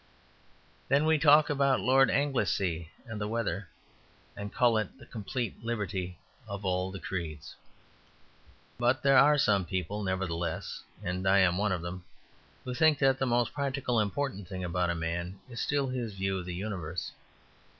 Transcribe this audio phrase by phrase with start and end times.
[0.87, 3.69] Then we talk about Lord Anglesey and the weather,
[4.35, 7.55] and call it the complete liberty of all the creeds.
[8.79, 12.03] But there are some people, nevertheless and I am one of them
[12.63, 16.15] who think that the most practical and important thing about a man is still his
[16.15, 17.11] view of the universe.